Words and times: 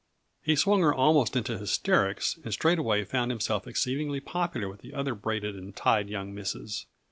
He 0.41 0.55
swung 0.55 0.81
her 0.81 0.91
almost 0.91 1.35
into 1.35 1.59
hysterics 1.59 2.39
and 2.43 2.51
straightway 2.51 3.03
found 3.05 3.29
himself 3.29 3.67
exceedingly 3.67 4.19
popular 4.19 4.67
with 4.67 4.83
other 4.91 5.13
braided 5.13 5.55
and 5.55 5.75
tied 5.75 6.09
young 6.09 6.33
misses. 6.33 6.87